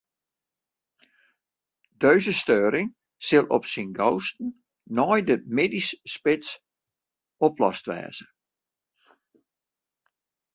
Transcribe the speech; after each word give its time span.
Dizze 2.05 2.31
steuring 2.37 2.89
sil 3.27 3.45
op 3.57 3.63
'en 3.75 3.89
gausten 3.99 4.47
nei 4.97 5.19
de 5.27 5.35
middeisspits 5.57 6.49
oplost 7.47 7.85
wêze. 7.91 8.25